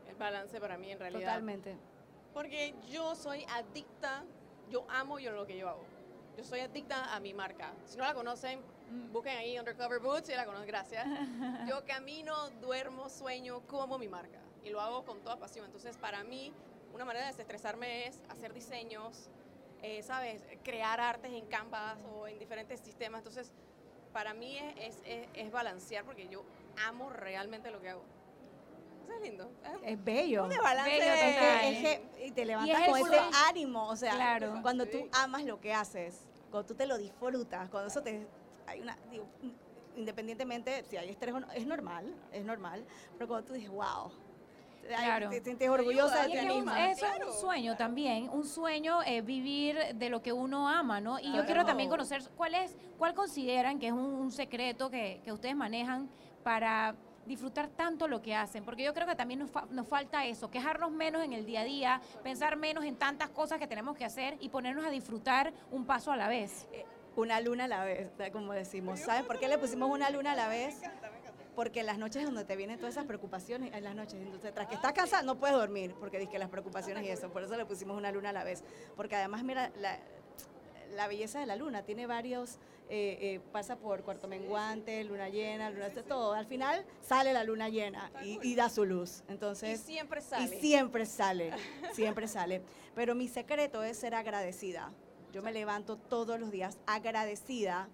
[0.08, 1.28] El balance para mí en realidad.
[1.28, 1.76] Totalmente.
[2.34, 4.24] Porque yo soy adicta,
[4.68, 5.84] yo amo yo lo que yo hago.
[6.36, 7.72] Yo soy adicta a mi marca.
[7.84, 8.60] Si no la conocen,
[9.12, 11.06] busquen ahí Undercover Boots y la conocen, gracias.
[11.68, 14.40] Yo camino, duermo, sueño, como mi marca.
[14.64, 15.66] Y lo hago con toda pasión.
[15.66, 16.52] Entonces, para mí,
[16.94, 19.28] una manera de desestresarme es hacer diseños,
[19.82, 20.42] eh, ¿sabes?
[20.62, 23.18] Crear artes en Canvas o en diferentes sistemas.
[23.18, 23.52] Entonces,
[24.12, 26.44] para mí es, es- es- es balancear porque yo
[26.86, 28.02] amo realmente lo que hago.
[29.04, 29.50] Eso es lindo.
[29.84, 30.44] Es bello.
[30.44, 30.90] un balance.
[30.90, 31.60] Bello Es total.
[31.60, 31.78] que, es
[32.18, 34.58] que- y te levantas es con ese ánimo, o sea, Claro.
[34.62, 38.26] cuando tú amas lo que haces, cuando tú te lo disfrutas, cuando eso te
[38.66, 39.26] hay una digo,
[39.96, 42.84] independientemente si hay estrés o no, es normal, es normal,
[43.18, 44.12] pero cuando tú dices, "Wow."
[44.86, 45.30] Claro.
[45.30, 46.90] Te sientes orgullosa de ti misma.
[46.90, 51.18] eso es un sueño también, un sueño eh, vivir de lo que uno ama, ¿no?
[51.18, 55.20] Y yo quiero también conocer cuál es, cuál consideran que es un, un secreto que,
[55.24, 56.08] que ustedes manejan
[56.42, 60.26] para disfrutar tanto lo que hacen, porque yo creo que también nos, fa- nos falta
[60.26, 63.96] eso, quejarnos menos en el día a día, pensar menos en tantas cosas que tenemos
[63.96, 66.66] que hacer y ponernos a disfrutar un paso a la vez.
[67.14, 68.98] Una luna a la vez, como decimos.
[68.98, 70.80] ¿Sabes por qué le pusimos una luna a la vez?
[71.54, 74.54] Porque en las noches es donde te vienen todas esas preocupaciones, en las noches, entonces
[74.54, 77.42] tras que estás cansada no puedes dormir, porque dices que las preocupaciones y eso, por
[77.42, 78.64] eso le pusimos una luna a la vez.
[78.96, 79.98] Porque además, mira, la,
[80.94, 82.56] la belleza de la luna tiene varios,
[82.88, 86.32] eh, eh, pasa por cuarto menguante, luna llena, luna, todo.
[86.32, 89.22] Al final sale la luna llena y, y da su luz.
[89.28, 90.60] Y Entonces, siempre y sale.
[90.60, 91.52] siempre sale,
[91.92, 92.62] siempre sale.
[92.94, 94.90] Pero mi secreto es ser agradecida.
[95.32, 97.88] Yo me levanto todos los días agradecida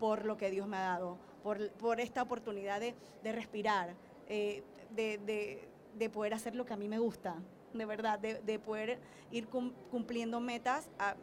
[0.00, 2.94] por lo que Dios me ha dado, por, esta oportunidad de,
[3.32, 3.94] respirar,
[4.28, 7.36] eh, de, de- de poder hacer lo que a mí me gusta,
[7.72, 8.98] de verdad, de, de poder
[9.30, 11.14] ir cum- cumpliendo metas a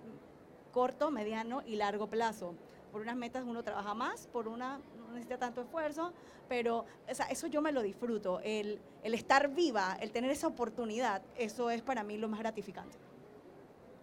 [0.72, 2.56] corto, mediano y largo plazo.
[2.92, 6.14] Por unas metas uno trabaja más, por una no necesita tanto esfuerzo,
[6.48, 8.40] pero eso yo me lo disfruto.
[8.42, 12.98] El, el estar viva, el tener esa oportunidad, eso es para mí lo más gratificante.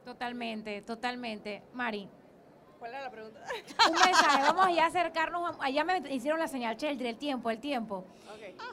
[0.04, 1.62] Totalmente, totalmente.
[1.74, 2.08] Mari,
[2.78, 3.40] ¿Cuál era la pregunta?
[3.88, 7.58] Un mensaje, vamos ya a acercarnos, allá me hicieron la señal, Cheldre, el tiempo, el
[7.58, 8.04] tiempo.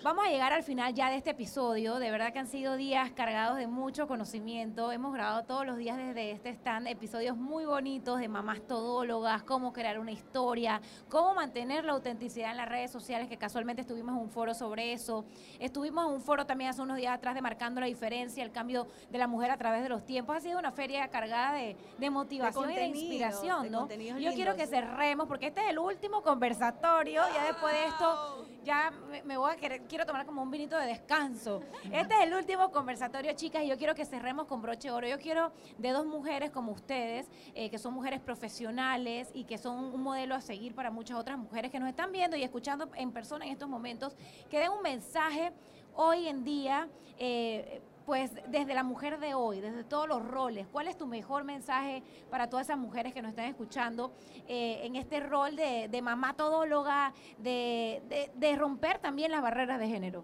[0.04, 1.96] Vamos a llegar al final ya de este episodio.
[1.96, 4.92] De verdad que han sido días cargados de mucho conocimiento.
[4.92, 9.74] Hemos grabado todos los días desde este stand episodios muy bonitos de mamás todólogas, cómo
[9.74, 14.22] crear una historia, cómo mantener la autenticidad en las redes sociales, que casualmente estuvimos en
[14.22, 15.26] un foro sobre eso.
[15.60, 18.88] Estuvimos en un foro también hace unos días atrás de Marcando la Diferencia, el cambio
[19.10, 20.36] de la mujer a través de los tiempos.
[20.36, 23.88] Ha sido una feria cargada de, de motivación y de inspiración, de ¿no?
[23.96, 27.24] Contenidos Yo quiero que cerremos, porque este es el último conversatorio.
[27.34, 30.78] Ya después de esto ya me, me voy a querer, quiero tomar como un vinito
[30.78, 31.62] de descanso.
[31.92, 35.08] Este es el último conversatorio, chicas, y yo quiero que cerremos con broche de oro.
[35.08, 39.94] Yo quiero de dos mujeres como ustedes, eh, que son mujeres profesionales y que son
[39.94, 43.12] un modelo a seguir para muchas otras mujeres que nos están viendo y escuchando en
[43.12, 44.16] persona en estos momentos,
[44.50, 45.52] que den un mensaje
[45.96, 46.88] hoy en día.
[47.18, 51.44] eh, pues desde la mujer de hoy, desde todos los roles, ¿cuál es tu mejor
[51.44, 54.14] mensaje para todas esas mujeres que nos están escuchando
[54.48, 59.80] eh, en este rol de, de mamá todóloga, de, de- de romper también las barreras
[59.80, 60.24] de género?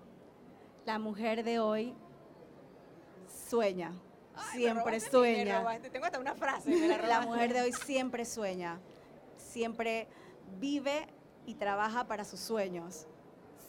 [0.86, 1.96] La mujer de hoy
[3.50, 3.94] sueña,
[4.36, 5.64] Ay, siempre sueña.
[5.92, 6.70] Tengo hasta una frase.
[6.70, 8.80] me la La mujer de hoy siempre sueña,
[9.38, 10.08] siempre
[10.60, 11.08] vive
[11.46, 13.08] y trabaja para sus sueños.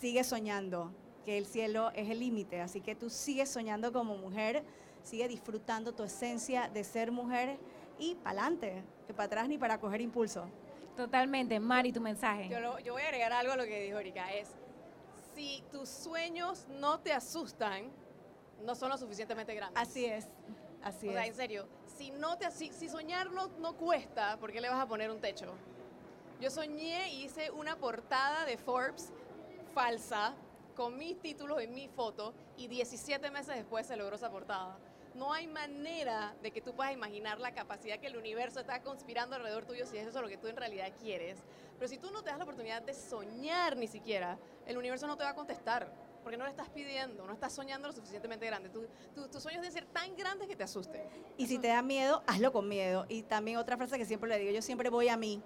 [0.00, 0.92] Sigue soñando,
[1.24, 4.64] que el cielo es el límite, así que tú sigues soñando como mujer,
[5.02, 7.58] sigue disfrutando tu esencia de ser mujer
[7.98, 10.46] y pa'lante, que para atrás ni para coger impulso.
[10.96, 11.58] Totalmente.
[11.58, 12.48] Mari, tu mensaje.
[12.48, 14.32] Yo, lo- yo voy a agregar algo a lo que dijo Erika.
[14.32, 14.48] Es,
[15.34, 17.90] si tus sueños no te asustan,
[18.64, 19.80] no son lo suficientemente grandes.
[19.82, 20.28] Así es,
[20.82, 21.36] así o sea, en es.
[21.36, 24.86] serio, si, no te, si, si soñar no, no cuesta, ¿por qué le vas a
[24.86, 25.46] poner un techo?
[26.40, 29.12] Yo soñé y hice una portada de Forbes
[29.74, 30.34] falsa
[30.74, 34.78] con mis títulos y mi foto y 17 meses después se logró esa portada.
[35.14, 39.36] No hay manera de que tú puedas imaginar la capacidad que el universo está conspirando
[39.36, 41.38] alrededor tuyo si es eso lo que tú en realidad quieres.
[41.78, 45.16] Pero si tú no te das la oportunidad de soñar ni siquiera, el universo no
[45.16, 45.92] te va a contestar.
[46.22, 48.68] Porque no le estás pidiendo, no estás soñando lo suficientemente grande.
[48.68, 51.02] Tu- tu- tus sueños deben ser tan grandes que te asusten.
[51.36, 53.04] Y si te da miedo, hazlo con miedo.
[53.08, 55.42] Y también otra frase que siempre le digo, yo siempre voy a mí.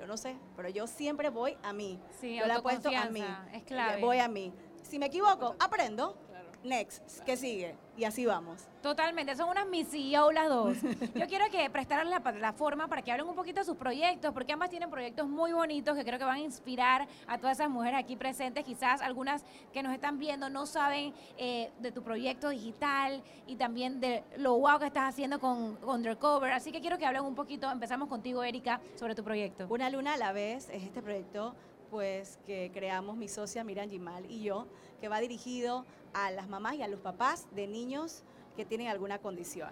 [0.00, 2.00] Yo no sé, pero yo siempre voy a mí.
[2.20, 3.24] Sí, yo la apuesto a mí.
[3.54, 4.00] es clave.
[4.02, 4.52] Voy a mí.
[4.88, 6.16] Si me equivoco, aprendo.
[6.28, 6.46] Claro.
[6.62, 7.74] Next, ¿qué sigue?
[7.96, 8.68] Y así vamos.
[8.82, 10.76] Totalmente, son unas Miss CEO las dos.
[11.14, 14.52] Yo quiero que prestaran la plataforma para que hablen un poquito de sus proyectos, porque
[14.52, 17.98] ambas tienen proyectos muy bonitos que creo que van a inspirar a todas esas mujeres
[17.98, 18.64] aquí presentes.
[18.64, 24.00] Quizás algunas que nos están viendo no saben eh, de tu proyecto digital y también
[24.00, 26.52] de lo guau que estás haciendo con Undercover.
[26.52, 27.70] Así que quiero que hablen un poquito.
[27.70, 29.66] Empezamos contigo, Erika, sobre tu proyecto.
[29.68, 31.54] Una luna a la vez es este proyecto
[31.90, 34.66] pues que creamos mi socia Miriam Gimal y yo,
[35.00, 38.22] que va dirigido a las mamás y a los papás de niños
[38.56, 39.70] que tienen alguna condición.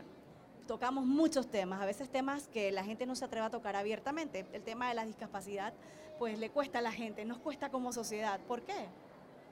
[0.67, 4.47] Tocamos muchos temas, a veces temas que la gente no se atreve a tocar abiertamente.
[4.53, 5.75] El tema de la discapacidad,
[6.19, 8.41] pues le cuesta a la gente, nos cuesta como sociedad.
[8.49, 8.87] ¿Por qué?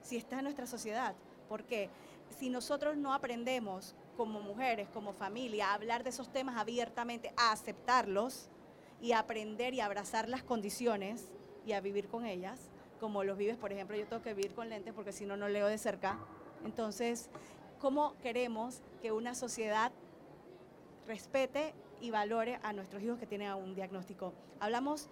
[0.01, 1.13] Si está en nuestra sociedad.
[1.47, 1.89] ¿Por qué?
[2.39, 7.51] Si nosotros no aprendemos como mujeres, como familia, a hablar de esos temas abiertamente, a
[7.51, 8.49] aceptarlos
[9.01, 11.29] y a aprender y abrazar las condiciones
[11.65, 12.59] y a vivir con ellas,
[12.99, 15.47] como los vives, por ejemplo, yo tengo que vivir con lentes porque si no, no
[15.49, 16.17] leo de cerca.
[16.65, 17.29] Entonces,
[17.79, 19.91] ¿cómo queremos que una sociedad
[21.07, 24.33] respete y valore a nuestros hijos que tienen un diagnóstico?
[24.59, 25.09] Hablamos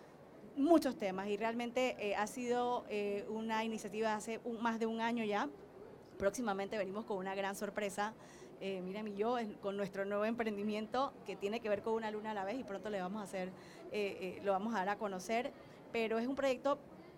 [0.55, 5.01] muchos temas y realmente eh, ha sido eh, una iniciativa hace un- más de un
[5.01, 5.49] año ya.
[6.17, 8.13] Próximamente venimos con una gran sorpresa.
[8.63, 12.31] Eh, Miriam y yo con nuestro nuevo emprendimiento que tiene que ver con una luna
[12.31, 13.47] a la vez y pronto le vamos a hacer,
[13.91, 15.51] eh, eh, lo vamos a dar a conocer,
[15.91, 16.77] pero es un proyecto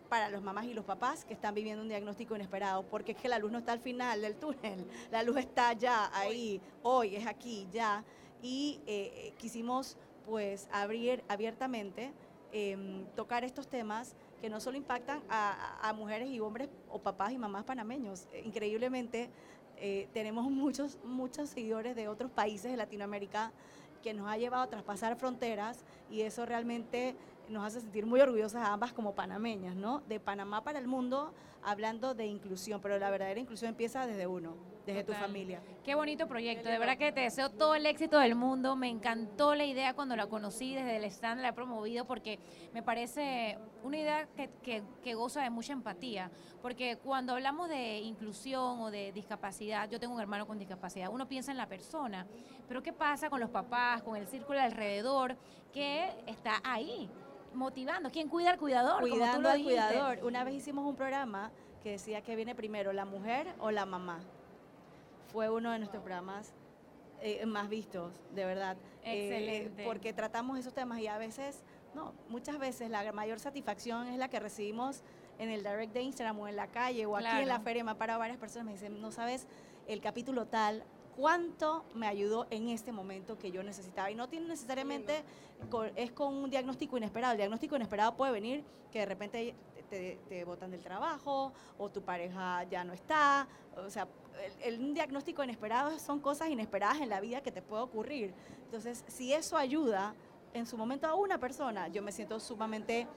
[0.09, 3.27] para los mamás y los papás que están viviendo un diagnóstico inesperado, porque es que
[3.27, 7.25] la luz no está al final del túnel, la luz está ya ahí, hoy, es
[7.25, 8.03] aquí, ya,
[8.41, 12.13] y eh, eh, quisimos pues abrir abiertamente,
[12.51, 17.31] em, tocar estos temas que no solo impactan a, a- mujeres y hombres o papás
[17.31, 19.29] y mamás panameños, Eh, increíblemente
[20.13, 23.51] tenemos muchos, muchos seguidores de otros países de Latinoamérica
[24.01, 27.15] que nos ha llevado a traspasar fronteras y eso realmente
[27.49, 29.99] nos hace sentir muy orgullosas a ambas como panameñas, ¿no?
[30.01, 34.55] De Panamá para el mundo, hablando de inclusión, pero la verdadera inclusión empieza desde uno,
[34.85, 35.61] desde tu familia.
[35.83, 38.75] Qué bonito proyecto, de verdad que te deseo todo el éxito del mundo.
[38.75, 42.39] Me encantó la idea cuando la conocí, desde el stand la he promovido porque
[42.73, 46.31] me parece una idea que, que- que goza de mucha empatía.
[46.61, 51.27] Porque cuando hablamos de inclusión o de discapacidad, yo tengo un hermano con discapacidad, uno
[51.27, 52.25] piensa en la persona,
[52.67, 55.35] pero ¿qué pasa con los papás, con el círculo alrededor
[55.73, 57.09] que está ahí?
[57.53, 58.95] Motivando, ¿quién cuida al cuidador?
[58.95, 59.75] Como tú Cuidando lo al dijiste.
[59.75, 60.19] cuidador.
[60.23, 64.19] Una vez hicimos un programa que decía que viene primero, la mujer o la mamá.
[65.31, 66.53] Fue uno de nuestros programas
[67.21, 68.77] eh, más vistos, de verdad.
[69.03, 69.83] Eh, Excelente.
[69.85, 71.63] porque tratamos esos temas y a veces
[71.93, 75.03] No, muchas veces la mayor satisfacción es la que recibimos
[75.37, 77.83] en el direct de Instagram o en la calle o aquí en la feria.
[77.83, 79.45] Me ha parado varias personas me dicen, no sabes
[79.87, 80.83] el capítulo tal,
[81.15, 84.11] cuánto me ayudó en este momento que yo necesitaba.
[84.11, 85.23] Y no tiene necesariamente,
[85.95, 87.33] es con un diagnóstico inesperado.
[87.33, 89.55] El diagnóstico inesperado puede venir que de repente
[89.89, 93.47] te, te botan del trabajo o tu pareja ya no está.
[93.77, 94.07] O sea,
[94.63, 98.33] el, diagnóstico inesperado son cosas inesperadas en la vida que te puede ocurrir.
[98.65, 100.13] Entonces, si eso ayuda
[100.53, 103.07] en su momento a una persona, yo me siento sumamente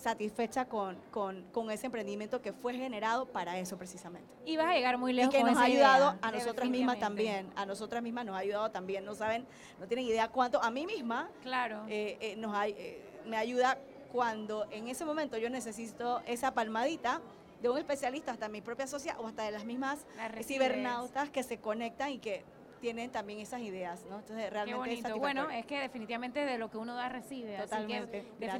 [0.00, 4.28] satisfecha con, con, con ese emprendimiento que fue generado para eso precisamente.
[4.44, 6.68] Y vas a llegar muy Y lejos que con nos ha ayudado idea, a nosotras
[6.68, 7.00] mismas definitivamente.
[7.00, 9.46] también, a nosotras mismas nos ha ayudado también, no saben,
[9.78, 11.84] no tienen idea cuánto, a mí misma Claro.
[11.88, 13.78] eh, eh, nos eh, me ayuda
[14.12, 17.20] cuando en ese momento yo necesito esa palmadita
[17.62, 21.42] de un especialista, hasta mi propia socia o hasta de las mismas La cibernautas que
[21.42, 22.42] se conectan y que
[22.80, 24.20] tienen también esas ideas, ¿no?
[24.20, 25.18] Entonces Qué realmente es bonito.
[25.20, 25.58] Bueno, satisfactorio.
[25.60, 27.58] es que definitivamente de lo que uno da recibe.
[27.58, 28.58] Totalmente, Así que gracias.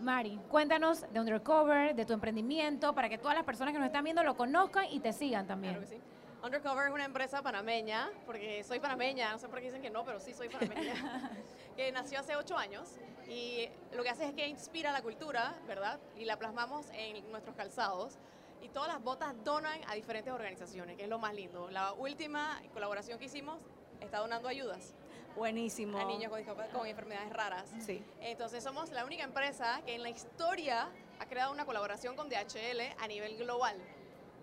[0.00, 4.04] Mari, cuéntanos de Undercover, de tu emprendimiento, para que todas las personas que nos están
[4.04, 5.74] viendo lo conozcan y te sigan también.
[5.74, 6.02] Claro que sí.
[6.44, 10.04] Undercover es una empresa panameña, porque soy panameña, no sé por qué dicen que no,
[10.04, 10.94] pero sí soy panameña,
[11.76, 15.98] que nació hace ocho años y lo que hace es que inspira la cultura, ¿verdad?
[16.16, 18.18] Y la plasmamos en nuestros calzados.
[18.60, 21.70] Y todas las botas donan a diferentes organizaciones, que es lo más lindo.
[21.70, 23.58] La última colaboración que hicimos
[24.00, 24.94] está donando ayudas
[25.36, 25.98] Buenísimo.
[25.98, 26.32] a niños
[26.72, 27.68] con, enfermedades raras.
[27.80, 28.04] Sí.
[28.20, 32.80] Entonces somos la única empresa que en la historia ha creado una colaboración con DHL
[32.98, 33.76] a nivel global.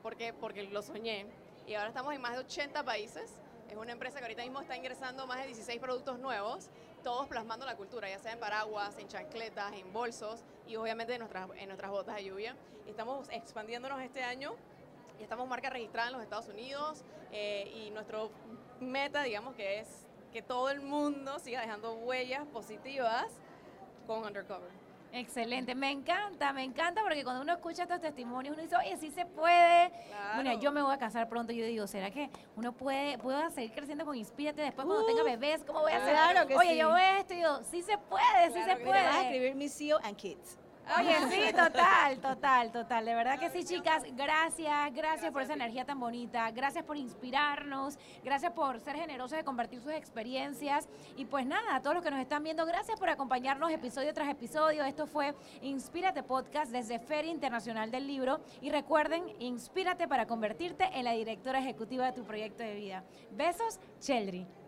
[0.03, 0.33] ¿Por qué?
[0.33, 1.25] Porque lo soñé.
[1.67, 3.31] Y ahora estamos en más de 80 países.
[3.69, 6.69] Es una empresa que ahorita mismo está ingresando más de 16 productos nuevos,
[7.03, 11.19] todos plasmando la cultura, ya sea en paraguas, en chancletas, en bolsos y obviamente en
[11.19, 12.55] nuestras, en nuestras botas de lluvia.
[12.85, 14.55] Estamos expandiéndonos este año
[15.19, 18.29] y estamos marca registrada en los Estados Unidos eh, y nuestro
[18.81, 19.87] meta, digamos, que es
[20.31, 23.25] que todo el mundo siga dejando huellas positivas
[24.07, 24.69] con Undercover.
[25.13, 29.11] Excelente, me encanta, me encanta porque cuando uno escucha estos testimonios uno dice, oye, sí
[29.11, 29.89] se puede.
[30.35, 30.59] Bueno, Claro.
[30.61, 34.05] yo me voy a casar pronto yo digo, ¿será que uno puede, puedo seguir creciendo
[34.05, 35.65] con Inspírate después cuando tenga bebés?
[35.65, 36.13] ¿Cómo voy a hacer?
[36.13, 36.77] Claro que oye, sí.
[36.77, 39.21] yo veo esto y digo, sí se puede, sí se vas a puede.
[39.23, 40.57] escribir Miss CEO and Kids.
[40.97, 43.05] Oye, sí, total, total, total.
[43.05, 44.03] De verdad que sí, chicas.
[44.15, 46.49] Gracias, gracias, por esa energía tan bonita.
[46.51, 47.97] Gracias por inspirarnos.
[48.23, 50.87] Gracias por ser generosos de compartir sus experiencias.
[51.15, 54.29] Y pues nada, a todos los que nos están viendo, gracias por acompañarnos episodio tras
[54.29, 54.83] episodio.
[54.83, 58.41] Esto fue Inspírate Podcast desde Feria Internacional del Libro.
[58.61, 63.03] Y recuerden, inspírate para convertirte en la directora ejecutiva de tu proyecto de vida.
[63.31, 64.60] Besos, Cheldry.